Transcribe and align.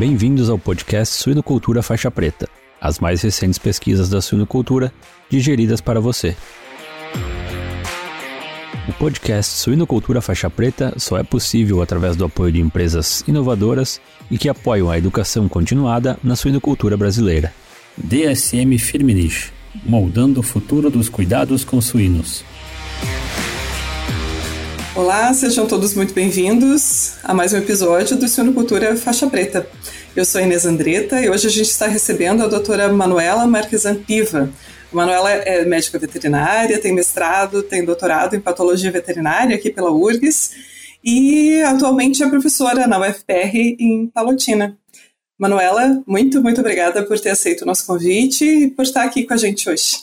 Bem-vindos 0.00 0.48
ao 0.48 0.58
podcast 0.58 1.14
Suinocultura 1.14 1.82
Faixa 1.82 2.10
Preta, 2.10 2.48
as 2.80 2.98
mais 2.98 3.20
recentes 3.20 3.58
pesquisas 3.58 4.08
da 4.08 4.22
suinocultura 4.22 4.90
digeridas 5.28 5.82
para 5.82 6.00
você. 6.00 6.34
O 8.88 8.94
podcast 8.94 9.58
Suinocultura 9.58 10.22
Faixa 10.22 10.48
Preta 10.48 10.94
só 10.96 11.18
é 11.18 11.22
possível 11.22 11.82
através 11.82 12.16
do 12.16 12.24
apoio 12.24 12.50
de 12.50 12.62
empresas 12.62 13.22
inovadoras 13.28 14.00
e 14.30 14.38
que 14.38 14.48
apoiam 14.48 14.90
a 14.90 14.96
educação 14.96 15.46
continuada 15.50 16.18
na 16.24 16.34
suinocultura 16.34 16.96
brasileira. 16.96 17.52
DSM 17.98 18.78
Firmenich, 18.78 19.52
moldando 19.84 20.40
o 20.40 20.42
futuro 20.42 20.88
dos 20.88 21.10
cuidados 21.10 21.62
com 21.62 21.78
suínos. 21.78 22.42
Olá, 24.94 25.32
sejam 25.32 25.68
todos 25.68 25.94
muito 25.94 26.12
bem-vindos 26.12 27.14
a 27.22 27.32
mais 27.32 27.52
um 27.52 27.58
episódio 27.58 28.16
do 28.16 28.28
Suinocultura 28.28 28.96
Faixa 28.96 29.28
Preta. 29.28 29.64
Eu 30.16 30.24
sou 30.24 30.40
Inês 30.40 30.66
Andretta 30.66 31.20
e 31.20 31.30
hoje 31.30 31.46
a 31.46 31.50
gente 31.50 31.70
está 31.70 31.86
recebendo 31.86 32.42
a 32.42 32.48
doutora 32.48 32.92
Manuela 32.92 33.46
Marquesan 33.46 34.02
Piva. 34.02 34.50
A 34.92 34.96
Manuela 34.96 35.30
é 35.30 35.64
médica 35.64 35.96
veterinária, 35.96 36.80
tem 36.80 36.92
mestrado, 36.92 37.62
tem 37.62 37.84
doutorado 37.84 38.34
em 38.34 38.40
patologia 38.40 38.90
veterinária 38.90 39.54
aqui 39.54 39.70
pela 39.70 39.92
URGS 39.92 40.56
e 41.04 41.62
atualmente 41.62 42.24
é 42.24 42.28
professora 42.28 42.88
na 42.88 42.98
UFPR 42.98 43.76
em 43.78 44.08
Palotina. 44.08 44.76
Manuela, 45.38 46.02
muito, 46.04 46.42
muito 46.42 46.60
obrigada 46.60 47.04
por 47.04 47.18
ter 47.18 47.30
aceito 47.30 47.62
o 47.62 47.66
nosso 47.66 47.86
convite 47.86 48.44
e 48.44 48.70
por 48.70 48.82
estar 48.82 49.04
aqui 49.04 49.22
com 49.22 49.34
a 49.34 49.36
gente 49.36 49.70
hoje. 49.70 49.98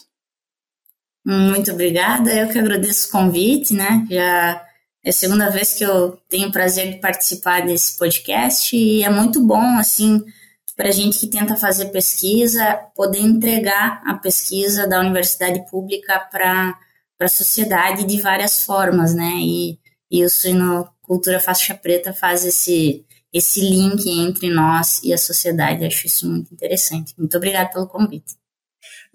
Muito 1.26 1.74
obrigada, 1.74 2.34
eu 2.34 2.48
que 2.48 2.58
agradeço 2.58 3.10
o 3.10 3.12
convite, 3.12 3.74
né? 3.74 4.08
Já 4.10 4.67
é 5.08 5.10
a 5.10 5.14
segunda 5.14 5.50
vez 5.50 5.74
que 5.74 5.86
eu 5.86 6.18
tenho 6.28 6.50
o 6.50 6.52
prazer 6.52 6.92
de 6.92 7.00
participar 7.00 7.66
desse 7.66 7.98
podcast 7.98 8.76
e 8.76 9.04
é 9.04 9.10
muito 9.10 9.42
bom, 9.42 9.78
assim, 9.78 10.22
para 10.76 10.90
a 10.90 10.92
gente 10.92 11.18
que 11.18 11.28
tenta 11.28 11.56
fazer 11.56 11.86
pesquisa, 11.92 12.76
poder 12.94 13.22
entregar 13.22 14.02
a 14.06 14.16
pesquisa 14.16 14.86
da 14.86 15.00
universidade 15.00 15.66
pública 15.72 16.20
para 16.30 16.78
a 17.22 17.28
sociedade 17.30 18.04
de 18.04 18.22
várias 18.22 18.66
formas, 18.66 19.16
né? 19.16 19.32
E, 19.38 19.80
e 20.12 20.26
o 20.26 20.30
Suino 20.30 20.90
Cultura 21.02 21.40
Faixa 21.40 21.74
Preta 21.74 22.12
faz 22.12 22.44
esse, 22.44 23.06
esse 23.32 23.62
link 23.62 24.10
entre 24.10 24.50
nós 24.50 25.02
e 25.06 25.14
a 25.14 25.18
sociedade. 25.18 25.86
Acho 25.86 26.06
isso 26.06 26.30
muito 26.30 26.54
interessante. 26.54 27.14
Muito 27.18 27.38
obrigada 27.38 27.70
pelo 27.70 27.88
convite. 27.88 28.36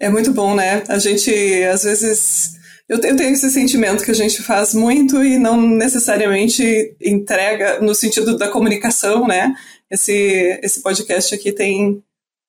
É 0.03 0.09
muito 0.09 0.33
bom, 0.33 0.53
né? 0.53 0.83
A 0.89 0.99
gente, 0.99 1.31
às 1.63 1.83
vezes 1.83 2.55
eu, 2.89 2.99
tenho 2.99 3.21
esse 3.21 3.49
sentimento 3.49 4.03
que 4.03 4.11
a 4.11 4.13
gente 4.13 4.43
faz 4.43 4.73
muito 4.73 5.23
e 5.23 5.39
não 5.39 5.61
necessariamente 5.61 6.93
entrega 7.01 7.79
no 7.79 7.95
sentido 7.95 8.37
da 8.37 8.49
comunicação, 8.49 9.25
né? 9.25 9.55
Esse, 9.89 10.59
esse 10.61 10.81
podcast 10.81 11.33
aqui 11.33 11.53
tem, 11.53 12.03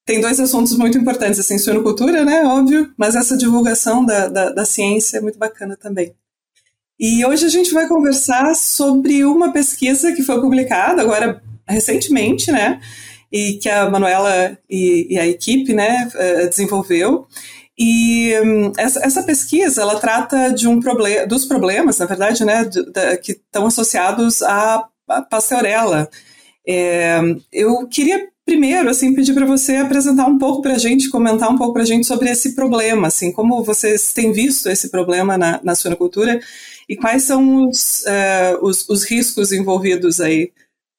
tem 0.05 0.21
dois 0.21 0.41
assuntos 0.41 0.77
muito 0.77 0.99
importantes, 0.99 1.39
assim, 1.39 1.57
suinocultura, 1.57 2.25
né, 2.25 2.45
óbvio, 2.45 2.93
mas 2.99 3.15
essa 3.15 3.37
divulgação 3.37 4.05
da, 4.05 4.27
da, 4.27 4.51
da 4.51 4.65
ciência 4.65 5.19
é 5.19 5.21
muito 5.21 5.39
bacana 5.39 5.77
também. 5.77 6.13
E 6.99 7.25
hoje 7.25 7.47
a 7.47 7.51
gente 7.51 7.73
vai 7.73 7.87
conversar 7.87 8.53
sobre 8.57 9.25
uma 9.25 9.53
pesquisa 9.53 10.13
que 10.13 10.25
foi 10.25 10.41
publicada 10.41 11.03
agora 11.03 11.41
recentemente, 11.69 12.51
né, 12.51 12.81
e 13.35 13.55
que 13.55 13.69
a 13.69 13.91
Manuela 13.91 14.57
e, 14.71 15.09
e 15.11 15.19
a 15.19 15.27
equipe, 15.27 15.75
né, 15.75 16.09
eh, 16.15 16.47
desenvolveu, 16.47 17.27
e 17.77 18.33
um, 18.45 18.73
essa, 18.79 19.05
essa, 19.05 19.25
pesquisa 19.25 19.83
ela 19.83 19.99
trata 19.99 20.51
de 20.51 20.69
um 20.69 20.79
problema, 20.79 21.27
dos 21.27 21.45
problemas, 21.45 21.99
na 21.99 22.07
verdade, 22.07 22.45
né, 22.45 22.65
de, 22.65 22.85
de, 22.85 23.17
que 23.17 23.33
estão 23.33 23.67
associados 23.67 24.41
à, 24.41 24.87
à 25.09 25.23
pastorela. 25.23 26.09
É, 26.65 27.19
eu 27.53 27.89
queria 27.89 28.29
primeiro 28.47 28.89
assim 28.89 29.13
pedir 29.13 29.35
para 29.35 29.47
você 29.47 29.77
apresentar 29.77 30.27
um 30.27 30.39
pouco 30.39 30.63
para 30.63 30.75
a 30.75 30.79
gente, 30.79 31.11
comentar 31.11 31.51
um 31.51 31.59
pouco 31.59 31.73
para 31.73 31.83
a 31.83 31.87
gente 31.87 32.07
sobre 32.07 32.31
esse 32.31 32.55
problema, 32.55 33.09
assim, 33.09 33.33
como 33.33 33.65
vocês 33.65 34.13
têm 34.13 34.31
visto 34.31 34.69
esse 34.69 34.91
problema 34.91 35.37
na, 35.37 35.61
na 35.65 35.75
suinocultura 35.75 36.39
e 36.89 36.95
quais 36.97 37.25
são 37.25 37.69
os, 37.69 38.05
uh, 38.07 38.65
os, 38.65 38.89
os, 38.89 39.03
riscos 39.05 39.51
envolvidos 39.51 40.21
aí 40.21 40.53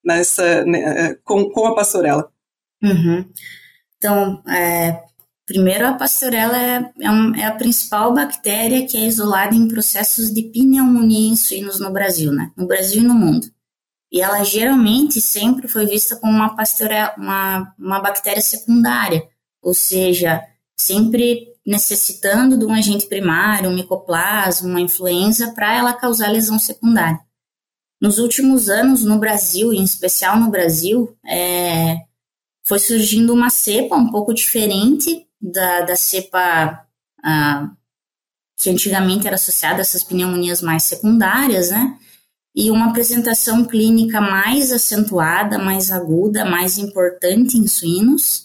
nessa 0.05 0.63
né, 0.65 1.15
com, 1.23 1.49
com 1.49 1.67
a 1.67 1.75
pastorela. 1.75 2.31
Uhum. 2.83 3.25
Então, 3.97 4.43
é, 4.47 5.03
Primeiro, 5.45 5.87
a 5.87 5.93
pastorela 5.93 6.57
é, 6.57 6.91
é, 7.01 7.11
um, 7.11 7.35
é, 7.35 7.45
a 7.45 7.53
principal 7.53 8.11
bactéria 8.13 8.87
que 8.87 8.97
é 8.97 9.01
isolada 9.01 9.53
em 9.53 9.67
processos 9.67 10.33
de 10.33 10.41
pneumonia 10.41 11.29
em 11.29 11.35
suínos 11.35 11.79
no 11.79 11.91
Brasil, 11.91 12.31
né? 12.31 12.51
No 12.57 12.65
Brasil 12.65 13.03
e 13.03 13.05
no 13.05 13.13
mundo. 13.13 13.47
E 14.11 14.21
ela 14.21 14.43
geralmente 14.43 15.21
sempre 15.21 15.67
foi 15.67 15.85
vista 15.85 16.15
como 16.15 16.33
uma, 16.33 16.55
pastorela, 16.55 17.13
uma, 17.15 17.75
uma 17.77 17.99
bactéria 17.99 18.41
secundária, 18.41 19.23
ou 19.61 19.73
seja, 19.73 20.41
sempre 20.75 21.47
necessitando 21.65 22.57
de 22.57 22.65
um 22.65 22.73
agente 22.73 23.05
primário, 23.07 23.69
um 23.69 23.75
micoplasma, 23.75 24.67
uma 24.67 24.81
influenza, 24.81 25.53
para 25.53 25.75
ela 25.75 25.93
causar 25.93 26.31
lesão 26.31 26.57
secundária. 26.57 27.19
Nos 28.05 28.19
últimos 28.19 28.69
anos, 28.69 29.03
no 29.03 29.17
Brasil, 29.17 29.73
em 29.73 29.83
especial 29.83 30.39
no 30.39 30.51
Brasil, 30.51 31.17
é, 31.25 32.01
foi 32.63 32.77
surgindo 32.77 33.33
uma 33.33 33.49
cepa 33.49 33.95
um 33.95 34.11
pouco 34.11 34.31
diferente 34.31 35.25
da, 35.41 35.81
da 35.81 35.95
cepa 35.95 36.85
ah, 37.23 37.71
que 38.55 38.69
antigamente 38.69 39.25
era 39.25 39.37
associada 39.37 39.79
a 39.79 39.81
essas 39.81 40.03
pneumonias 40.03 40.61
mais 40.61 40.83
secundárias, 40.83 41.71
né? 41.71 41.97
E 42.55 42.69
uma 42.69 42.91
apresentação 42.91 43.65
clínica 43.65 44.21
mais 44.21 44.71
acentuada, 44.71 45.57
mais 45.57 45.91
aguda, 45.91 46.45
mais 46.45 46.77
importante 46.77 47.57
em 47.57 47.67
suínos. 47.67 48.44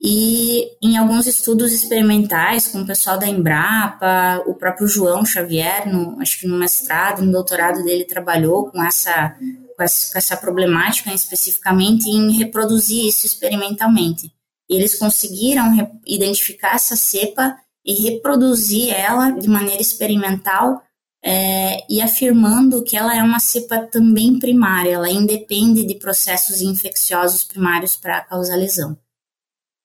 E 0.00 0.76
em 0.80 0.96
alguns 0.96 1.26
estudos 1.26 1.72
experimentais 1.72 2.68
com 2.68 2.82
o 2.82 2.86
pessoal 2.86 3.18
da 3.18 3.26
Embrapa, 3.26 4.42
o 4.46 4.54
próprio 4.54 4.86
João 4.86 5.24
Xavier, 5.26 5.92
no, 5.92 6.20
acho 6.20 6.38
que 6.38 6.46
no 6.46 6.56
mestrado, 6.56 7.22
no 7.22 7.32
doutorado 7.32 7.82
dele, 7.82 8.04
trabalhou 8.04 8.70
com 8.70 8.82
essa, 8.82 9.36
com 9.76 9.82
essa, 9.82 10.12
com 10.12 10.18
essa 10.18 10.36
problemática 10.36 11.12
especificamente 11.12 12.08
em 12.08 12.30
reproduzir 12.30 13.06
isso 13.06 13.26
experimentalmente. 13.26 14.32
Eles 14.68 14.96
conseguiram 14.96 15.98
identificar 16.06 16.76
essa 16.76 16.94
cepa 16.94 17.56
e 17.84 17.94
reproduzir 17.94 18.94
ela 18.94 19.30
de 19.30 19.48
maneira 19.48 19.82
experimental 19.82 20.80
é, 21.24 21.84
e 21.90 22.00
afirmando 22.00 22.84
que 22.84 22.96
ela 22.96 23.16
é 23.16 23.22
uma 23.22 23.40
cepa 23.40 23.78
também 23.78 24.38
primária, 24.38 24.92
ela 24.92 25.10
independe 25.10 25.84
de 25.84 25.94
processos 25.96 26.60
infecciosos 26.60 27.42
primários 27.42 27.96
para 27.96 28.20
causar 28.20 28.56
lesão. 28.56 28.96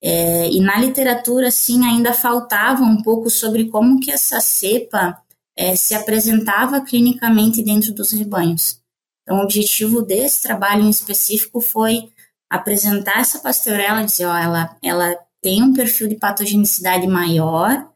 É, 0.05 0.49
e 0.49 0.59
na 0.59 0.77
literatura, 0.77 1.49
sim, 1.49 1.85
ainda 1.85 2.13
faltava 2.13 2.83
um 2.83 3.01
pouco 3.01 3.29
sobre 3.29 3.69
como 3.69 4.01
que 4.01 4.11
essa 4.11 4.41
cepa 4.41 5.17
é, 5.55 5.77
se 5.77 5.95
apresentava 5.95 6.81
clinicamente 6.81 7.63
dentro 7.63 7.93
dos 7.93 8.11
rebanhos. 8.11 8.81
Então, 9.21 9.37
o 9.37 9.43
objetivo 9.43 10.01
desse 10.01 10.41
trabalho 10.41 10.83
em 10.83 10.89
específico 10.89 11.61
foi 11.61 12.09
apresentar 12.49 13.21
essa 13.21 13.39
pastorela, 13.39 14.03
dizer, 14.03 14.25
ó, 14.25 14.35
ela, 14.35 14.77
ela 14.83 15.15
tem 15.41 15.63
um 15.63 15.73
perfil 15.73 16.09
de 16.09 16.15
patogenicidade 16.15 17.07
maior 17.07 17.89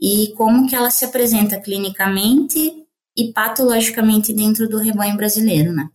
e 0.00 0.32
como 0.36 0.68
que 0.68 0.74
ela 0.74 0.90
se 0.90 1.04
apresenta 1.04 1.60
clinicamente 1.60 2.84
e 3.16 3.32
patologicamente 3.32 4.32
dentro 4.32 4.68
do 4.68 4.78
rebanho 4.78 5.16
brasileiro, 5.16 5.72
né? 5.72 5.88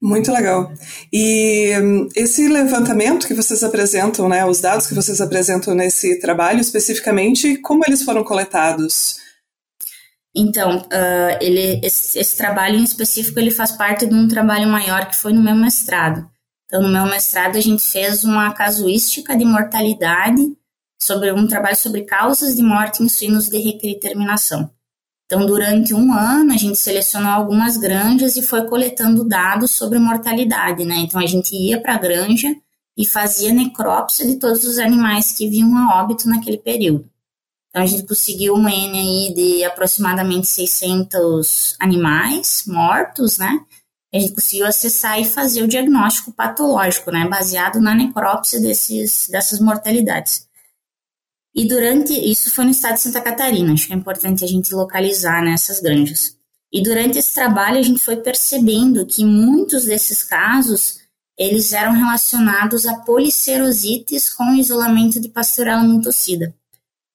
Muito 0.00 0.30
legal. 0.30 0.72
E 1.12 1.72
um, 1.80 2.08
esse 2.14 2.48
levantamento 2.48 3.26
que 3.26 3.34
vocês 3.34 3.64
apresentam, 3.64 4.28
né, 4.28 4.44
os 4.44 4.60
dados 4.60 4.86
que 4.86 4.94
vocês 4.94 5.20
apresentam 5.20 5.74
nesse 5.74 6.20
trabalho 6.20 6.60
especificamente, 6.60 7.56
como 7.58 7.82
eles 7.86 8.02
foram 8.02 8.22
coletados? 8.22 9.16
Então, 10.34 10.80
uh, 10.80 11.38
ele, 11.40 11.80
esse, 11.82 12.18
esse, 12.18 12.36
trabalho 12.36 12.76
em 12.76 12.84
específico 12.84 13.40
ele 13.40 13.50
faz 13.50 13.72
parte 13.72 14.06
de 14.06 14.14
um 14.14 14.28
trabalho 14.28 14.68
maior 14.68 15.08
que 15.08 15.16
foi 15.16 15.32
no 15.32 15.42
meu 15.42 15.54
mestrado. 15.54 16.28
Então, 16.66 16.82
no 16.82 16.90
meu 16.90 17.06
mestrado, 17.06 17.56
a 17.56 17.60
gente 17.60 17.82
fez 17.82 18.22
uma 18.22 18.52
casuística 18.52 19.34
de 19.34 19.46
mortalidade 19.46 20.42
sobre 21.00 21.32
um 21.32 21.46
trabalho 21.46 21.76
sobre 21.76 22.02
causas 22.04 22.54
de 22.54 22.62
morte 22.62 23.02
em 23.02 23.08
suínos 23.08 23.48
de 23.48 23.56
recriterminação. 23.58 24.70
Então, 25.26 25.44
durante 25.44 25.92
um 25.92 26.12
ano, 26.12 26.52
a 26.52 26.56
gente 26.56 26.78
selecionou 26.78 27.30
algumas 27.30 27.76
granjas 27.76 28.36
e 28.36 28.42
foi 28.42 28.66
coletando 28.68 29.24
dados 29.24 29.72
sobre 29.72 29.98
mortalidade, 29.98 30.84
né? 30.84 30.96
Então, 30.98 31.20
a 31.20 31.26
gente 31.26 31.54
ia 31.54 31.80
para 31.80 31.94
a 31.94 31.98
granja 31.98 32.48
e 32.96 33.04
fazia 33.04 33.52
necrópsia 33.52 34.24
de 34.24 34.36
todos 34.36 34.64
os 34.64 34.78
animais 34.78 35.32
que 35.32 35.48
vinham 35.48 35.76
a 35.76 36.00
óbito 36.00 36.28
naquele 36.28 36.58
período. 36.58 37.10
Então, 37.68 37.82
a 37.82 37.86
gente 37.86 38.04
conseguiu 38.04 38.54
um 38.54 38.68
N 38.68 38.98
aí 38.98 39.34
de 39.34 39.64
aproximadamente 39.64 40.46
600 40.46 41.76
animais 41.80 42.62
mortos, 42.66 43.36
né? 43.36 43.60
a 44.16 44.20
gente 44.20 44.32
conseguiu 44.32 44.66
acessar 44.66 45.20
e 45.20 45.24
fazer 45.24 45.62
o 45.62 45.68
diagnóstico 45.68 46.32
patológico, 46.32 47.10
né, 47.10 47.28
baseado 47.28 47.80
na 47.80 47.94
necrópsia 47.94 48.60
desses, 48.60 49.28
dessas 49.28 49.60
mortalidades. 49.60 50.46
E 51.56 51.66
durante, 51.66 52.12
isso 52.12 52.50
foi 52.50 52.66
no 52.66 52.70
estado 52.70 52.96
de 52.96 53.00
Santa 53.00 53.22
Catarina, 53.22 53.72
acho 53.72 53.86
que 53.86 53.92
é 53.94 53.96
importante 53.96 54.44
a 54.44 54.46
gente 54.46 54.74
localizar 54.74 55.42
nessas 55.42 55.80
né, 55.80 55.88
granjas. 55.88 56.36
E 56.70 56.82
durante 56.82 57.18
esse 57.18 57.32
trabalho 57.32 57.78
a 57.78 57.82
gente 57.82 58.04
foi 58.04 58.16
percebendo 58.16 59.06
que 59.06 59.24
muitos 59.24 59.86
desses 59.86 60.22
casos 60.22 61.00
eles 61.38 61.72
eram 61.72 61.92
relacionados 61.92 62.84
a 62.84 62.98
policerosites 62.98 64.32
com 64.32 64.54
isolamento 64.54 65.18
de 65.18 65.30
Pastorella 65.30 65.82
montocida. 65.82 66.54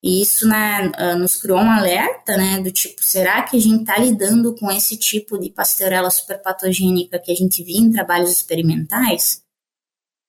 E 0.03 0.23
isso 0.23 0.47
né, 0.47 0.91
ah, 0.95 1.15
nos 1.15 1.35
criou 1.35 1.59
um 1.59 1.69
alerta, 1.69 2.35
né, 2.35 2.59
do 2.59 2.71
tipo, 2.71 3.03
será 3.03 3.43
que 3.43 3.55
a 3.55 3.59
gente 3.59 3.81
está 3.81 3.99
lidando 3.99 4.55
com 4.55 4.71
esse 4.71 4.97
tipo 4.97 5.37
de 5.37 5.51
pastorela 5.51 6.09
superpatogênica 6.09 7.19
que 7.19 7.31
a 7.31 7.35
gente 7.35 7.63
via 7.63 7.77
em 7.77 7.91
trabalhos 7.91 8.31
experimentais? 8.31 9.40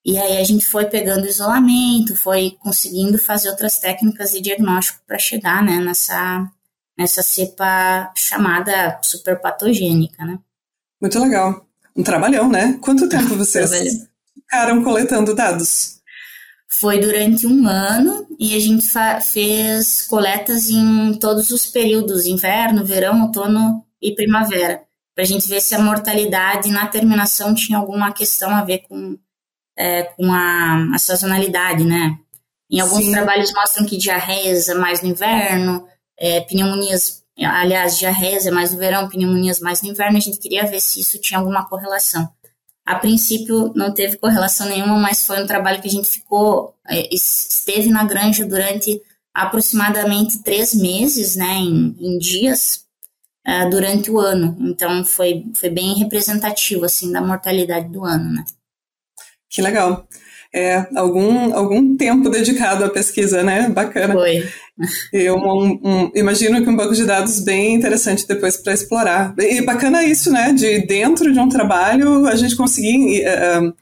E 0.05 0.19
aí 0.19 0.39
a 0.39 0.45
gente 0.45 0.67
foi 0.67 0.87
pegando 0.87 1.29
isolamento, 1.29 2.17
foi 2.17 2.57
conseguindo 2.59 3.19
fazer 3.19 3.51
outras 3.51 3.79
técnicas 3.79 4.33
de 4.33 4.41
diagnóstico 4.41 5.01
para 5.07 5.19
chegar, 5.19 5.63
né, 5.63 5.79
nessa, 5.79 6.51
nessa 6.99 7.23
cepa 7.23 8.13
chamada 8.17 8.99
superpatogênica, 9.03 10.25
né. 10.25 10.39
Muito 11.01 11.19
legal. 11.21 11.67
Um 11.97 12.03
trabalhão, 12.03 12.49
né? 12.49 12.79
Quanto 12.81 13.09
tempo 13.09 13.35
vocês 13.37 14.09
ficaram 14.35 14.83
coletando 14.83 15.35
dados? 15.35 16.01
Foi 16.69 16.99
durante 16.99 17.47
um 17.47 17.69
ano 17.69 18.27
e 18.39 18.57
a 18.57 18.61
gente 18.61 18.87
fez 19.31 20.07
coletas 20.07 20.71
em 20.71 21.15
todos 21.15 21.51
os 21.51 21.67
períodos, 21.67 22.27
inverno, 22.27 22.85
verão, 22.85 23.23
outono 23.23 23.85
e 24.01 24.15
primavera, 24.15 24.83
para 25.15 25.23
a 25.23 25.27
gente 25.27 25.47
ver 25.47 25.61
se 25.61 25.75
a 25.75 25.79
mortalidade 25.79 26.71
na 26.71 26.87
terminação 26.87 27.55
tinha 27.55 27.79
alguma 27.79 28.11
questão 28.13 28.51
a 28.51 28.65
ver 28.65 28.79
com, 28.89 29.19
é, 29.77 30.05
com 30.05 30.33
a, 30.33 30.95
a, 30.95 30.99
sazonalidade, 30.99 31.85
né? 31.85 32.19
Em 32.71 32.81
alguns 32.81 33.05
Sim. 33.05 33.13
trabalhos 33.13 33.53
mostram 33.53 33.87
que 33.87 33.97
diarreias 33.97 34.69
é 34.69 34.75
mais 34.75 35.03
no 35.03 35.09
inverno, 35.09 35.87
é, 36.19 36.41
pneumonias, 36.41 37.23
aliás, 37.39 37.99
diarreias 37.99 38.47
é 38.47 38.51
mais 38.51 38.73
no 38.73 38.79
verão, 38.79 39.09
pneumonias 39.09 39.61
mais 39.61 39.83
no 39.83 39.89
inverno, 39.89 40.17
a 40.17 40.21
gente 40.21 40.39
queria 40.39 40.67
ver 40.67 40.81
se 40.81 41.01
isso 41.01 41.19
tinha 41.21 41.39
alguma 41.39 41.67
correlação. 41.69 42.29
A 42.85 42.97
princípio 42.97 43.73
não 43.77 43.93
teve 43.93 44.17
correlação 44.17 44.69
nenhuma, 44.69 44.99
mas 44.99 45.25
foi 45.25 45.43
um 45.43 45.47
trabalho 45.47 45.81
que 45.81 45.89
a 45.89 45.91
gente 45.91 46.09
ficou, 46.09 46.75
é, 46.89 47.15
esteve 47.15 47.91
na 47.91 48.05
granja 48.05 48.45
durante 48.45 49.01
aproximadamente 49.35 50.43
três 50.43 50.75
meses, 50.75 51.37
né, 51.37 51.55
em, 51.55 51.97
em 51.99 52.19
dias, 52.19 52.85
uh, 53.47 53.71
durante 53.71 54.11
o 54.11 54.21
ano. 54.21 54.57
Então 54.61 55.05
foi, 55.05 55.47
foi 55.55 55.71
bem 55.71 55.95
representativo, 55.95 56.85
assim, 56.85 57.11
da 57.11 57.21
mortalidade 57.21 57.89
do 57.89 58.05
ano, 58.05 58.31
né. 58.31 58.45
Que 59.53 59.61
legal. 59.61 60.09
É, 60.55 60.87
algum, 60.97 61.55
algum 61.55 61.97
tempo 61.97 62.29
dedicado 62.29 62.85
à 62.85 62.91
pesquisa, 62.91 63.43
né? 63.43 63.69
Bacana. 63.69 64.15
Foi. 64.15 64.47
Eu 65.13 65.37
um, 65.37 65.81
um, 65.83 66.13
imagino 66.15 66.63
que 66.63 66.69
um 66.69 66.77
banco 66.77 66.95
de 66.95 67.07
dados 67.07 67.41
bem 67.41 67.75
interessante 67.75 68.27
depois 68.27 68.57
para 68.57 68.73
explorar. 68.73 69.35
E 69.39 69.63
bacana 69.63 70.05
isso, 70.05 70.31
né? 70.31 70.53
De 70.53 70.87
dentro 70.87 71.33
de 71.33 71.39
um 71.39 71.49
trabalho 71.49 72.27
a 72.27 72.37
gente 72.37 72.57
conseguir 72.57 73.23
é, 73.23 73.73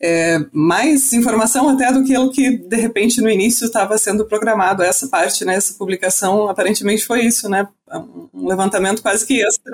é, 0.00 0.38
mais 0.52 1.12
informação 1.12 1.68
até 1.68 1.92
do 1.92 2.04
que 2.04 2.16
o 2.16 2.30
que 2.30 2.56
de 2.56 2.76
repente 2.76 3.20
no 3.20 3.28
início 3.28 3.66
estava 3.66 3.98
sendo 3.98 4.26
programado. 4.26 4.82
Essa 4.82 5.08
parte, 5.08 5.44
né? 5.44 5.54
Essa 5.54 5.74
publicação 5.74 6.48
aparentemente 6.48 7.04
foi 7.04 7.24
isso, 7.24 7.48
né? 7.48 7.66
Um 8.32 8.46
levantamento 8.46 9.02
quase 9.02 9.26
que 9.26 9.42
extra. 9.42 9.72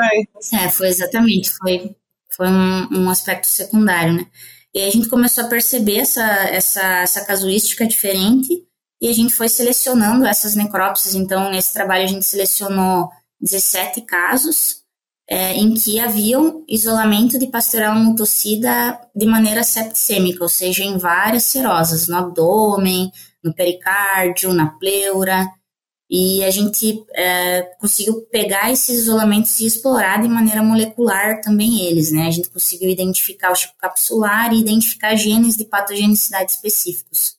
É, 0.53 0.69
foi 0.69 0.89
exatamente. 0.89 1.51
Foi, 1.51 1.95
foi 2.29 2.49
um, 2.49 2.89
um 2.93 3.11
aspecto 3.11 3.47
secundário, 3.47 4.15
né? 4.15 4.27
E 4.75 4.81
a 4.83 4.91
gente 4.91 5.09
começou 5.09 5.45
a 5.45 5.49
perceber 5.49 5.99
essa, 5.99 6.25
essa, 6.25 6.83
essa 7.01 7.25
casuística 7.25 7.87
diferente 7.87 8.65
e 9.01 9.09
a 9.09 9.13
gente 9.13 9.35
foi 9.35 9.49
selecionando 9.49 10.27
essas 10.27 10.55
necrópsias. 10.55 11.15
Então, 11.15 11.51
nesse 11.51 11.73
trabalho, 11.73 12.05
a 12.05 12.09
gente 12.09 12.25
selecionou 12.25 13.09
17 13.41 14.03
casos 14.03 14.81
é, 15.29 15.55
em 15.55 15.75
que 15.75 16.01
haviam 16.01 16.65
isolamento 16.69 17.39
de 17.39 17.47
pasteurela 17.47 17.95
mutocida 17.95 19.01
de 19.15 19.27
maneira 19.27 19.63
septicêmica, 19.63 20.43
ou 20.43 20.49
seja, 20.49 20.83
em 20.83 20.99
várias 20.99 21.45
serosas, 21.45 22.09
no 22.09 22.17
abdômen, 22.17 23.11
no 23.43 23.55
pericárdio, 23.55 24.53
na 24.53 24.67
pleura. 24.67 25.49
E 26.11 26.43
a 26.43 26.51
gente 26.51 27.05
é, 27.15 27.63
conseguiu 27.81 28.23
pegar 28.23 28.73
esses 28.73 29.03
isolamentos 29.03 29.61
e 29.61 29.67
explorar 29.67 30.21
de 30.21 30.29
maneira 30.29 30.61
molecular 30.61 31.41
também 31.41 31.87
eles, 31.87 32.11
né? 32.11 32.27
A 32.27 32.31
gente 32.33 32.51
conseguiu 32.51 32.91
identificar 32.91 33.53
o 33.53 33.55
tipo 33.55 33.75
capsular 33.79 34.53
e 34.53 34.59
identificar 34.59 35.15
genes 35.15 35.57
de 35.57 35.65
patogenicidade 35.65 36.51
específicos. 36.51 37.37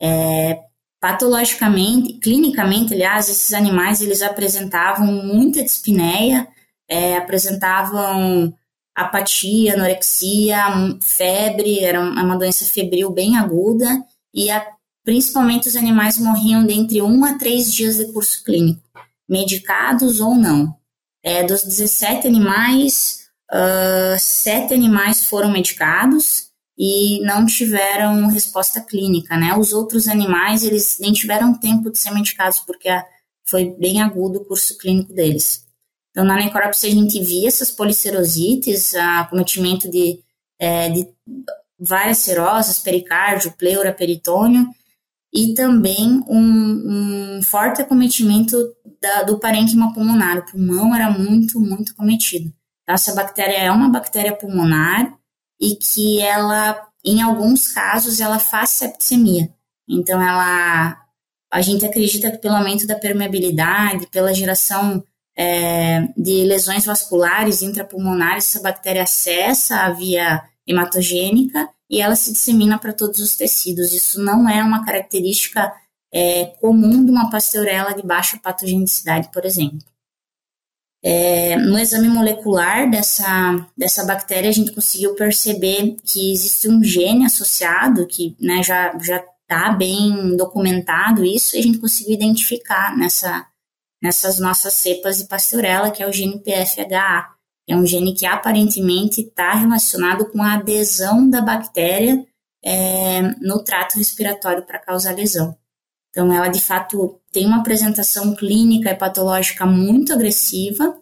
É, 0.00 0.60
patologicamente, 1.00 2.12
clinicamente, 2.14 2.94
aliás, 2.94 3.28
esses 3.28 3.52
animais 3.52 4.00
eles 4.00 4.22
apresentavam 4.22 5.06
muita 5.06 5.64
dispneia, 5.64 6.46
é, 6.88 7.16
apresentavam 7.16 8.54
apatia, 8.94 9.74
anorexia, 9.74 10.58
febre, 11.02 11.80
era 11.84 12.00
uma 12.00 12.36
doença 12.38 12.64
febril 12.64 13.10
bem 13.10 13.36
aguda 13.36 13.86
e 14.32 14.48
a, 14.48 14.64
principalmente 15.06 15.68
os 15.68 15.76
animais 15.76 16.18
morriam 16.18 16.66
de 16.66 16.74
entre 16.74 17.00
um 17.00 17.24
a 17.24 17.38
três 17.38 17.72
dias 17.72 17.96
de 17.96 18.12
curso 18.12 18.42
clínico, 18.42 18.82
medicados 19.28 20.20
ou 20.20 20.34
não. 20.34 20.76
É, 21.22 21.44
dos 21.44 21.62
17 21.62 22.26
animais, 22.26 23.28
uh, 23.52 24.18
sete 24.18 24.74
animais 24.74 25.24
foram 25.24 25.48
medicados 25.48 26.48
e 26.76 27.20
não 27.20 27.46
tiveram 27.46 28.26
resposta 28.26 28.80
clínica, 28.80 29.36
né? 29.36 29.56
Os 29.56 29.72
outros 29.72 30.08
animais, 30.08 30.64
eles 30.64 30.98
nem 31.00 31.12
tiveram 31.12 31.54
tempo 31.54 31.88
de 31.88 31.98
ser 31.98 32.10
medicados 32.10 32.58
porque 32.58 32.88
foi 33.48 33.76
bem 33.78 34.02
agudo 34.02 34.40
o 34.40 34.44
curso 34.44 34.76
clínico 34.76 35.12
deles. 35.12 35.64
Então, 36.10 36.24
na 36.24 36.34
necrópsia, 36.34 36.88
a 36.88 36.92
gente 36.92 37.22
via 37.22 37.46
essas 37.46 37.70
policerosites, 37.70 38.92
acometimento 38.94 39.88
de, 39.88 40.18
é, 40.58 40.88
de 40.90 41.08
várias 41.78 42.18
serosas, 42.18 42.80
pericárdio, 42.80 43.52
pleura, 43.52 43.92
peritônio, 43.92 44.68
e 45.36 45.52
também 45.52 46.24
um, 46.26 47.36
um 47.36 47.42
forte 47.42 47.82
acometimento 47.82 48.56
da, 49.00 49.22
do 49.22 49.38
parênquima 49.38 49.92
pulmonar. 49.92 50.38
O 50.38 50.50
pulmão 50.50 50.94
era 50.94 51.10
muito, 51.10 51.60
muito 51.60 51.94
cometido. 51.94 52.50
Essa 52.88 53.14
bactéria 53.14 53.58
é 53.58 53.70
uma 53.70 53.90
bactéria 53.90 54.34
pulmonar, 54.34 55.14
e 55.60 55.74
que 55.76 56.22
ela, 56.22 56.80
em 57.04 57.20
alguns 57.20 57.72
casos, 57.72 58.20
ela 58.20 58.38
faz 58.38 58.70
septicemia. 58.70 59.50
Então, 59.88 60.20
ela, 60.22 60.96
a 61.52 61.60
gente 61.60 61.84
acredita 61.84 62.30
que 62.30 62.38
pelo 62.38 62.56
aumento 62.56 62.86
da 62.86 62.94
permeabilidade, 62.94 64.06
pela 64.06 64.32
geração 64.32 65.04
é, 65.36 66.08
de 66.16 66.44
lesões 66.44 66.86
vasculares 66.86 67.60
intrapulmonares, 67.60 68.48
essa 68.48 68.62
bactéria 68.62 69.02
acessa 69.02 69.80
a 69.80 69.92
via 69.92 70.42
hematogênica 70.66 71.68
e 71.88 72.00
ela 72.00 72.16
se 72.16 72.32
dissemina 72.32 72.78
para 72.78 72.92
todos 72.92 73.20
os 73.20 73.36
tecidos. 73.36 73.92
Isso 73.92 74.20
não 74.20 74.48
é 74.48 74.62
uma 74.62 74.84
característica 74.84 75.72
é, 76.12 76.46
comum 76.60 77.04
de 77.04 77.10
uma 77.10 77.30
pasteurela 77.30 77.94
de 77.94 78.02
baixa 78.02 78.38
patogenicidade, 78.38 79.30
por 79.32 79.44
exemplo. 79.44 79.78
É, 81.02 81.56
no 81.56 81.78
exame 81.78 82.08
molecular 82.08 82.90
dessa, 82.90 83.68
dessa 83.76 84.04
bactéria, 84.04 84.50
a 84.50 84.52
gente 84.52 84.72
conseguiu 84.72 85.14
perceber 85.14 85.96
que 86.04 86.32
existe 86.32 86.68
um 86.68 86.82
gene 86.82 87.24
associado, 87.24 88.06
que 88.06 88.36
né, 88.40 88.62
já 88.62 88.92
está 89.42 89.70
bem 89.70 90.36
documentado 90.36 91.24
isso, 91.24 91.54
e 91.54 91.60
a 91.60 91.62
gente 91.62 91.78
conseguiu 91.78 92.14
identificar 92.14 92.96
nessa, 92.96 93.46
nessas 94.02 94.40
nossas 94.40 94.74
cepas 94.74 95.18
de 95.18 95.28
pastorela, 95.28 95.90
que 95.90 96.02
é 96.02 96.08
o 96.08 96.12
gene 96.12 96.40
PFHA. 96.40 97.35
É 97.68 97.76
um 97.76 97.86
gene 97.86 98.14
que 98.14 98.24
aparentemente 98.24 99.22
está 99.22 99.54
relacionado 99.54 100.26
com 100.30 100.42
a 100.42 100.54
adesão 100.54 101.28
da 101.28 101.40
bactéria 101.40 102.24
é, 102.64 103.22
no 103.40 103.62
trato 103.62 103.98
respiratório 103.98 104.62
para 104.64 104.78
causar 104.78 105.14
lesão. 105.14 105.56
Então, 106.10 106.32
ela 106.32 106.48
de 106.48 106.62
fato 106.62 107.20
tem 107.30 107.46
uma 107.46 107.58
apresentação 107.58 108.34
clínica 108.34 108.90
e 108.90 108.94
patológica 108.94 109.66
muito 109.66 110.12
agressiva 110.12 110.96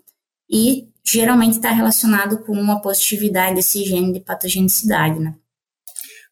e 0.51 0.89
geralmente 1.05 1.57
está 1.57 1.71
relacionado 1.71 2.39
com 2.39 2.53
uma 2.53 2.81
positividade 2.81 3.55
desse 3.55 3.85
gene 3.85 4.13
de 4.13 4.21
patogenicidade, 4.21 5.21
né? 5.21 5.35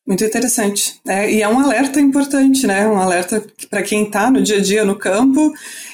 Muito 0.05 0.25
interessante. 0.25 1.01
É, 1.07 1.33
e 1.33 1.43
é 1.43 1.49
um 1.49 1.61
alerta 1.61 2.01
importante, 2.01 2.67
né? 2.67 2.89
Um 2.89 2.97
alerta 2.97 3.45
para 3.71 3.83
quem 3.83 4.05
está 4.05 4.31
no 4.31 4.43
dia 4.43 4.57
a 4.57 4.61
dia 4.61 4.85
no 4.85 4.99
campo 4.99 5.53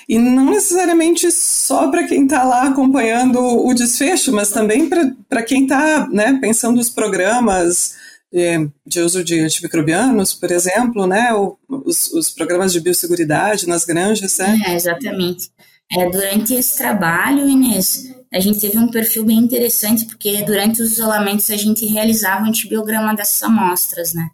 e 0.09 0.19
não 0.19 0.47
necessariamente 0.47 1.31
só 1.31 1.91
para 1.91 2.07
quem 2.07 2.25
está 2.25 2.43
lá 2.43 2.69
acompanhando 2.69 3.39
o 3.39 3.75
desfecho, 3.75 4.33
mas 4.33 4.51
também 4.51 4.89
para 5.29 5.43
quem 5.43 5.65
está 5.65 6.09
né, 6.09 6.39
pensando 6.41 6.81
os 6.81 6.89
programas 6.89 7.95
de, 8.33 8.71
de, 8.87 9.01
uso 9.01 9.23
de 9.23 9.39
antimicrobianos, 9.39 10.33
por 10.33 10.51
exemplo, 10.51 11.07
né, 11.07 11.29
os, 11.69 12.07
os 12.13 12.31
programas 12.31 12.73
de 12.73 12.81
biosseguridade 12.81 13.69
nas 13.69 13.85
granjas, 13.85 14.39
né? 14.39 14.59
É, 14.67 14.75
exatamente. 14.75 15.51
É, 15.93 16.09
durante 16.09 16.55
esse 16.55 16.79
trabalho, 16.79 17.49
Inês, 17.49 18.15
a 18.33 18.41
gente 18.41 18.61
teve 18.61 18.79
um 18.79 18.91
perfil 18.91 19.27
bem 19.27 19.39
interessante, 19.39 20.07
porque 20.07 20.43
durante 20.43 20.81
os 20.81 20.93
isolamentos 20.93 21.51
a 21.51 21.57
gente 21.57 21.85
realizava 21.87 22.45
o 22.45 22.49
antibiograma 22.49 23.15
dessas 23.15 23.43
amostras, 23.43 24.15
né? 24.15 24.29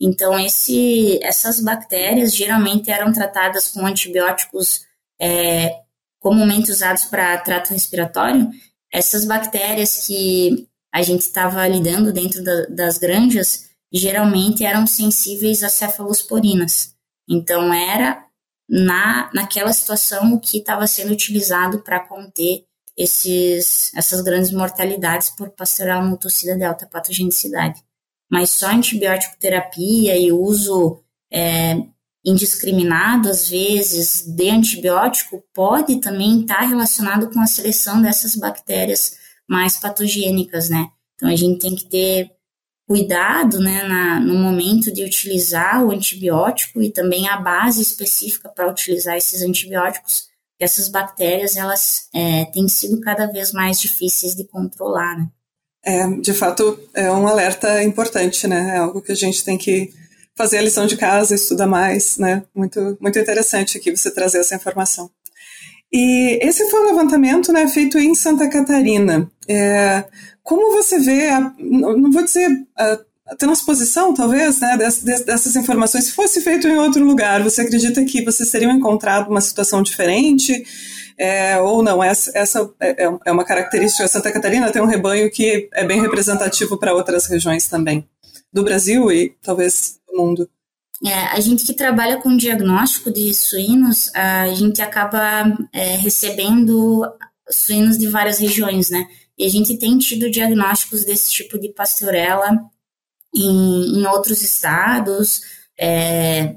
Então, 0.00 0.38
esse, 0.38 1.18
essas 1.22 1.60
bactérias 1.60 2.34
geralmente 2.34 2.90
eram 2.90 3.12
tratadas 3.12 3.68
com 3.68 3.84
antibióticos 3.84 4.87
é, 5.20 5.80
comumente 6.18 6.70
usados 6.70 7.04
para 7.04 7.38
trato 7.38 7.70
respiratório. 7.70 8.50
Essas 8.92 9.24
bactérias 9.24 10.06
que 10.06 10.68
a 10.92 11.02
gente 11.02 11.20
estava 11.20 11.66
lidando 11.66 12.12
dentro 12.12 12.42
da, 12.42 12.66
das 12.66 12.98
granjas, 12.98 13.68
geralmente 13.92 14.64
eram 14.64 14.86
sensíveis 14.86 15.62
a 15.62 15.68
cefalosporinas. 15.68 16.94
Então, 17.28 17.72
era 17.72 18.24
na, 18.68 19.30
naquela 19.34 19.72
situação 19.72 20.34
o 20.34 20.40
que 20.40 20.58
estava 20.58 20.86
sendo 20.86 21.12
utilizado 21.12 21.80
para 21.80 22.00
conter 22.00 22.64
esses, 22.96 23.92
essas 23.94 24.20
grandes 24.22 24.50
mortalidades 24.50 25.30
por 25.30 25.50
pasteurela 25.50 26.02
multocida 26.02 26.56
de 26.56 26.64
alta 26.64 26.86
patogenicidade. 26.86 27.82
Mas 28.30 28.50
só 28.50 28.66
antibiótico 28.66 29.38
terapia 29.38 30.18
e 30.18 30.32
uso 30.32 31.02
é, 31.32 31.76
indiscriminado, 32.24 33.28
às 33.28 33.48
vezes, 33.48 34.22
de 34.26 34.50
antibiótico, 34.50 35.42
pode 35.54 36.00
também 36.00 36.40
estar 36.40 36.60
relacionado 36.60 37.30
com 37.30 37.40
a 37.40 37.46
seleção 37.46 38.02
dessas 38.02 38.34
bactérias 38.34 39.16
mais 39.48 39.76
patogênicas, 39.76 40.68
né? 40.68 40.88
Então, 41.14 41.28
a 41.28 41.36
gente 41.36 41.60
tem 41.60 41.74
que 41.74 41.86
ter 41.86 42.30
cuidado, 42.86 43.60
né, 43.60 43.82
na, 43.82 44.18
no 44.18 44.34
momento 44.34 44.90
de 44.90 45.04
utilizar 45.04 45.84
o 45.84 45.90
antibiótico 45.90 46.82
e 46.82 46.90
também 46.90 47.28
a 47.28 47.36
base 47.36 47.82
específica 47.82 48.48
para 48.48 48.70
utilizar 48.70 49.14
esses 49.14 49.42
antibióticos, 49.42 50.28
essas 50.58 50.88
bactérias, 50.88 51.56
elas 51.56 52.08
é, 52.14 52.46
têm 52.46 52.66
sido 52.66 52.98
cada 53.00 53.26
vez 53.26 53.52
mais 53.52 53.78
difíceis 53.78 54.34
de 54.34 54.44
controlar, 54.44 55.18
né? 55.18 55.28
É, 55.84 56.08
de 56.20 56.32
fato, 56.32 56.78
é 56.94 57.10
um 57.12 57.28
alerta 57.28 57.82
importante, 57.82 58.46
né? 58.46 58.76
É 58.76 58.78
algo 58.78 59.00
que 59.00 59.12
a 59.12 59.14
gente 59.14 59.44
tem 59.44 59.56
que 59.56 59.92
fazer 60.38 60.58
a 60.58 60.62
lição 60.62 60.86
de 60.86 60.96
casa, 60.96 61.34
estudar 61.34 61.66
mais, 61.66 62.16
né? 62.16 62.44
Muito, 62.54 62.96
muito 63.00 63.18
interessante 63.18 63.76
aqui 63.76 63.94
você 63.94 64.08
trazer 64.10 64.38
essa 64.38 64.54
informação. 64.54 65.10
E 65.92 66.38
esse 66.40 66.70
foi 66.70 66.80
um 66.80 66.86
levantamento 66.86 67.52
né, 67.52 67.66
feito 67.66 67.98
em 67.98 68.14
Santa 68.14 68.48
Catarina. 68.48 69.28
É, 69.48 70.04
como 70.42 70.72
você 70.72 71.00
vê, 71.00 71.28
a, 71.28 71.52
não 71.58 72.12
vou 72.12 72.22
dizer 72.22 72.48
a, 72.76 72.98
a 73.26 73.36
transposição, 73.36 74.14
talvez, 74.14 74.60
né, 74.60 74.76
dessas, 74.76 75.24
dessas 75.24 75.56
informações, 75.56 76.04
se 76.04 76.12
fosse 76.12 76.40
feito 76.40 76.68
em 76.68 76.78
outro 76.78 77.04
lugar, 77.04 77.42
você 77.42 77.62
acredita 77.62 78.04
que 78.04 78.24
vocês 78.24 78.50
teriam 78.50 78.70
encontrado 78.70 79.28
uma 79.28 79.40
situação 79.40 79.82
diferente? 79.82 80.64
É, 81.18 81.58
ou 81.58 81.82
não, 81.82 82.04
essa, 82.04 82.30
essa 82.32 82.70
é, 82.78 83.06
é, 83.06 83.18
é 83.26 83.32
uma 83.32 83.44
característica. 83.44 84.06
Santa 84.06 84.30
Catarina 84.30 84.70
tem 84.70 84.80
um 84.80 84.86
rebanho 84.86 85.28
que 85.28 85.68
é 85.74 85.84
bem 85.84 86.00
representativo 86.00 86.78
para 86.78 86.94
outras 86.94 87.26
regiões 87.26 87.66
também, 87.66 88.06
do 88.52 88.62
Brasil 88.62 89.10
e 89.12 89.30
talvez 89.42 90.00
do 90.06 90.16
mundo. 90.16 90.50
É, 91.04 91.14
a 91.14 91.40
gente 91.40 91.64
que 91.64 91.74
trabalha 91.74 92.20
com 92.20 92.36
diagnóstico 92.36 93.12
de 93.12 93.32
suínos, 93.32 94.12
a 94.14 94.52
gente 94.54 94.82
acaba 94.82 95.56
é, 95.72 95.96
recebendo 95.96 97.02
suínos 97.48 97.96
de 97.96 98.08
várias 98.08 98.38
regiões, 98.38 98.90
né? 98.90 99.06
E 99.38 99.46
a 99.46 99.48
gente 99.48 99.76
tem 99.78 99.96
tido 99.98 100.30
diagnósticos 100.30 101.04
desse 101.04 101.30
tipo 101.30 101.58
de 101.58 101.68
pastorela 101.68 102.50
em, 103.32 104.00
em 104.00 104.06
outros 104.06 104.42
estados, 104.42 105.40
é, 105.78 106.56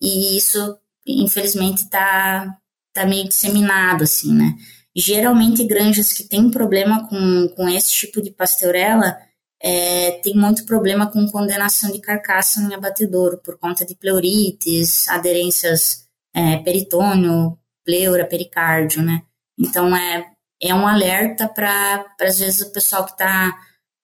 e 0.00 0.36
isso, 0.36 0.76
infelizmente, 1.06 1.78
está 1.78 2.54
tá 2.92 3.06
meio 3.06 3.26
disseminado, 3.26 4.04
assim, 4.04 4.34
né? 4.34 4.54
Geralmente, 4.94 5.64
granjas 5.64 6.12
que 6.12 6.24
têm 6.24 6.50
problema 6.50 7.08
com, 7.08 7.48
com 7.56 7.68
esse 7.68 7.90
tipo 7.92 8.20
de 8.20 8.30
pastorela 8.30 9.16
é, 9.62 10.12
tem 10.22 10.34
muito 10.34 10.66
problema 10.66 11.06
com 11.06 11.30
condenação 11.30 11.92
de 11.92 12.00
carcaça 12.00 12.60
em 12.60 12.74
abatedouro 12.74 13.38
por 13.38 13.56
conta 13.58 13.86
de 13.86 13.94
pleurites, 13.94 15.06
aderências 15.08 16.08
é, 16.34 16.56
peritônio, 16.58 17.56
pleura, 17.84 18.26
pericárdio, 18.26 19.02
né? 19.02 19.22
Então 19.58 19.94
é, 19.96 20.26
é 20.60 20.74
um 20.74 20.86
alerta 20.86 21.48
para 21.48 22.04
às 22.20 22.40
vezes 22.40 22.60
o 22.62 22.72
pessoal 22.72 23.04
que 23.04 23.12
está 23.12 23.56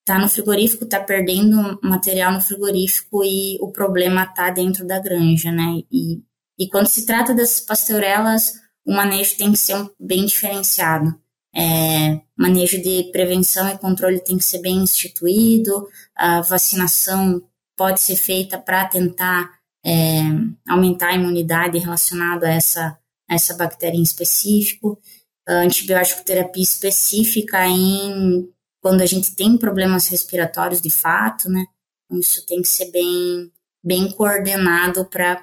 tá 0.04 0.18
no 0.18 0.28
frigorífico 0.28 0.84
está 0.84 1.00
perdendo 1.00 1.78
material 1.82 2.32
no 2.32 2.40
frigorífico 2.40 3.24
e 3.24 3.58
o 3.60 3.72
problema 3.72 4.22
está 4.24 4.50
dentro 4.50 4.86
da 4.86 5.00
granja, 5.00 5.50
né? 5.50 5.82
E, 5.90 6.22
e 6.58 6.68
quando 6.68 6.86
se 6.86 7.04
trata 7.04 7.34
dessas 7.34 7.60
pasteurelas, 7.60 8.54
o 8.86 8.94
manejo 8.94 9.36
tem 9.36 9.52
que 9.52 9.58
ser 9.58 9.76
um, 9.76 9.90
bem 9.98 10.24
diferenciado. 10.24 11.14
É, 11.54 12.20
manejo 12.38 12.80
de 12.80 13.10
prevenção 13.10 13.68
e 13.68 13.78
controle 13.78 14.20
tem 14.20 14.38
que 14.38 14.44
ser 14.44 14.60
bem 14.60 14.76
instituído, 14.76 15.88
a 16.14 16.40
vacinação 16.40 17.42
pode 17.76 18.00
ser 18.00 18.16
feita 18.16 18.58
para 18.58 18.86
tentar 18.86 19.50
é, 19.84 20.20
aumentar 20.68 21.08
a 21.08 21.14
imunidade 21.14 21.78
relacionada 21.78 22.46
a 22.46 22.52
essa, 22.52 22.98
a 23.28 23.34
essa 23.34 23.54
bactéria 23.54 23.96
em 23.96 24.02
específico, 24.02 25.00
antibiótico 25.48 26.24
terapia 26.24 26.62
específica 26.62 27.66
em 27.66 28.48
quando 28.80 29.00
a 29.00 29.06
gente 29.06 29.34
tem 29.34 29.56
problemas 29.56 30.06
respiratórios 30.06 30.80
de 30.80 30.90
fato, 30.90 31.48
né? 31.48 31.64
Então, 32.04 32.20
isso 32.20 32.44
tem 32.46 32.62
que 32.62 32.68
ser 32.68 32.90
bem, 32.90 33.50
bem 33.82 34.10
coordenado 34.12 35.04
para 35.06 35.40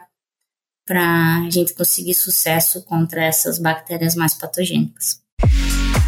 a 0.88 1.50
gente 1.50 1.74
conseguir 1.74 2.14
sucesso 2.14 2.84
contra 2.86 3.25
essas 3.25 3.60
bactérias 3.60 4.16
mais 4.16 4.34
patogênicas. 4.34 5.25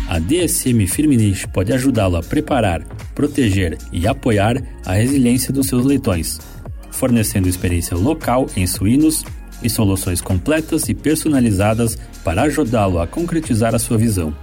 A 0.08 0.20
DSM 0.20 0.88
Firmenich 0.88 1.48
pode 1.50 1.74
ajudá-lo 1.74 2.16
a 2.16 2.24
preparar, 2.24 2.82
proteger 3.14 3.78
e 3.92 4.08
apoiar 4.08 4.56
a 4.86 4.94
resiliência 4.94 5.52
dos 5.52 5.68
seus 5.68 5.86
leitões, 5.86 6.40
fornecendo 6.92 7.50
experiência 7.50 7.96
local 7.96 8.48
em 8.56 8.66
suínos 8.66 9.26
e 9.62 9.70
soluções 9.70 10.22
completas 10.22 10.88
e 10.88 10.94
personalizadas 10.94 11.98
para 12.24 12.44
ajudá-lo 12.44 13.00
a 13.00 13.08
concretizar 13.08 13.76
a 13.76 13.80
sua 13.80 13.98
visão. 13.98 14.34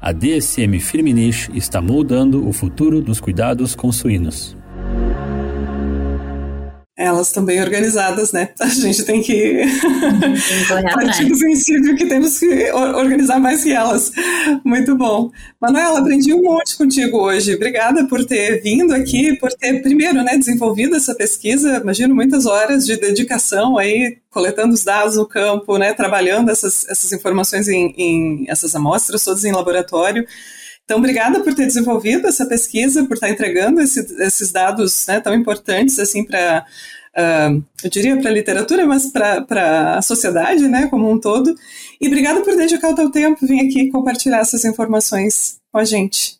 A 0.00 0.10
DSM 0.12 0.80
Firmenich 0.80 1.48
está 1.54 1.80
moldando 1.80 2.46
o 2.46 2.52
futuro 2.52 3.00
dos 3.00 3.20
cuidados 3.20 3.76
com 3.76 3.92
suínos 3.92 4.57
elas 6.98 7.28
estão 7.28 7.44
bem 7.44 7.60
organizadas, 7.60 8.32
né? 8.32 8.48
A 8.58 8.66
gente 8.66 9.04
tem 9.04 9.22
que. 9.22 9.62
Artigo 10.96 11.36
sensível 11.36 11.94
que 11.94 12.06
temos 12.06 12.40
que 12.40 12.72
organizar 12.72 13.38
mais 13.38 13.62
que 13.62 13.72
elas. 13.72 14.10
Muito 14.64 14.96
bom. 14.96 15.30
Manuela, 15.60 16.00
aprendi 16.00 16.34
um 16.34 16.42
monte 16.42 16.76
contigo 16.76 17.18
hoje. 17.18 17.54
Obrigada 17.54 18.04
por 18.08 18.24
ter 18.24 18.60
vindo 18.60 18.92
aqui, 18.92 19.36
por 19.36 19.52
ter, 19.52 19.80
primeiro, 19.80 20.24
né, 20.24 20.36
desenvolvido 20.36 20.96
essa 20.96 21.14
pesquisa. 21.14 21.76
Imagino 21.76 22.16
muitas 22.16 22.46
horas 22.46 22.84
de 22.84 22.96
dedicação 22.96 23.78
aí, 23.78 24.18
coletando 24.28 24.74
os 24.74 24.82
dados 24.82 25.16
no 25.16 25.24
campo, 25.24 25.78
né, 25.78 25.94
trabalhando 25.94 26.50
essas, 26.50 26.84
essas 26.88 27.12
informações 27.12 27.68
em, 27.68 27.94
em 27.96 28.44
essas 28.48 28.74
amostras 28.74 29.22
todas 29.22 29.44
em 29.44 29.52
laboratório. 29.52 30.26
Então, 30.88 30.96
obrigada 30.96 31.40
por 31.40 31.54
ter 31.54 31.66
desenvolvido 31.66 32.26
essa 32.26 32.46
pesquisa, 32.46 33.04
por 33.04 33.12
estar 33.12 33.28
entregando 33.28 33.78
esse, 33.78 34.00
esses 34.22 34.50
dados 34.50 35.06
né, 35.06 35.20
tão 35.20 35.34
importantes 35.34 35.98
assim 35.98 36.24
para, 36.24 36.64
uh, 37.14 37.62
eu 37.84 37.90
diria 37.90 38.18
para 38.18 38.30
a 38.30 38.32
literatura, 38.32 38.86
mas 38.86 39.12
para 39.12 39.98
a 39.98 40.00
sociedade 40.00 40.66
né, 40.66 40.86
como 40.86 41.12
um 41.12 41.20
todo. 41.20 41.54
E 42.00 42.06
obrigada 42.06 42.40
por 42.40 42.56
dedicar 42.56 42.88
o 42.88 42.94
teu 42.94 43.10
tempo, 43.10 43.46
vir 43.46 43.66
aqui 43.66 43.90
compartilhar 43.90 44.38
essas 44.38 44.64
informações 44.64 45.58
com 45.70 45.78
a 45.78 45.84
gente. 45.84 46.38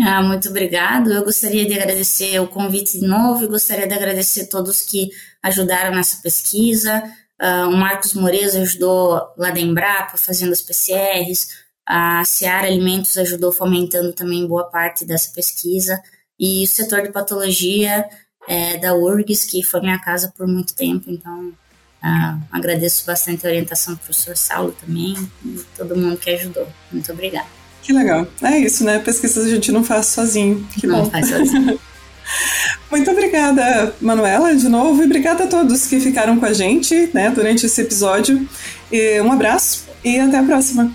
Ah, 0.00 0.22
muito 0.22 0.48
obrigado. 0.50 1.12
Eu 1.12 1.24
gostaria 1.24 1.66
de 1.66 1.74
agradecer 1.74 2.38
o 2.38 2.46
convite 2.46 2.96
de 2.96 3.08
novo 3.08 3.42
e 3.42 3.48
gostaria 3.48 3.88
de 3.88 3.94
agradecer 3.94 4.46
todos 4.46 4.82
que 4.82 5.10
ajudaram 5.42 5.96
nessa 5.96 6.22
pesquisa. 6.22 7.02
Uh, 7.42 7.70
o 7.70 7.76
Marcos 7.76 8.14
Moreira 8.14 8.56
ajudou 8.62 9.20
lá 9.36 9.50
da 9.50 9.58
Embrapa 9.58 10.16
fazendo 10.16 10.52
as 10.52 10.62
PCRs, 10.62 11.48
a 11.92 12.24
Seara 12.24 12.68
Alimentos 12.68 13.18
ajudou 13.18 13.50
fomentando 13.50 14.12
também 14.12 14.46
boa 14.46 14.62
parte 14.62 15.04
dessa 15.04 15.32
pesquisa. 15.34 16.00
E 16.38 16.62
o 16.62 16.66
setor 16.68 17.02
de 17.02 17.10
patologia 17.10 18.08
é, 18.48 18.76
da 18.76 18.94
URGS, 18.94 19.44
que 19.44 19.60
foi 19.64 19.80
minha 19.80 19.98
casa 19.98 20.32
por 20.36 20.46
muito 20.46 20.72
tempo, 20.72 21.10
então 21.10 21.48
uh, 21.48 22.40
agradeço 22.52 23.04
bastante 23.04 23.44
a 23.44 23.50
orientação 23.50 23.94
do 23.94 23.98
professor 23.98 24.36
Saulo 24.36 24.72
também 24.80 25.16
e 25.44 25.58
todo 25.76 25.96
mundo 25.96 26.16
que 26.16 26.30
ajudou. 26.30 26.68
Muito 26.92 27.10
obrigada. 27.10 27.48
Que 27.82 27.92
legal. 27.92 28.24
É 28.40 28.56
isso, 28.56 28.84
né? 28.84 29.00
Pesquisas 29.00 29.44
a 29.44 29.50
gente 29.50 29.72
não 29.72 29.82
faz 29.82 30.06
sozinho. 30.06 30.64
Que 30.78 30.86
não 30.86 31.02
bom. 31.02 31.10
faz 31.10 31.28
sozinho. 31.28 31.80
Muito 32.88 33.10
obrigada, 33.10 33.96
Manuela, 34.00 34.54
de 34.54 34.68
novo, 34.68 35.02
e 35.02 35.06
obrigada 35.06 35.42
a 35.42 35.46
todos 35.48 35.88
que 35.88 35.98
ficaram 35.98 36.38
com 36.38 36.46
a 36.46 36.52
gente 36.52 37.10
né, 37.12 37.30
durante 37.30 37.66
esse 37.66 37.80
episódio. 37.80 38.48
E 38.92 39.20
um 39.20 39.32
abraço 39.32 39.88
e 40.04 40.20
até 40.20 40.38
a 40.38 40.44
próxima. 40.44 40.94